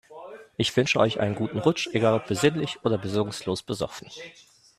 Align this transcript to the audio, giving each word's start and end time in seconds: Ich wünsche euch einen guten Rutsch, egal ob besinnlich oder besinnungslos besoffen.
Ich 0.57 0.75
wünsche 0.75 0.99
euch 0.99 1.19
einen 1.19 1.35
guten 1.35 1.59
Rutsch, 1.59 1.85
egal 1.93 2.15
ob 2.15 2.25
besinnlich 2.25 2.83
oder 2.83 2.97
besinnungslos 2.97 3.61
besoffen. 3.61 4.07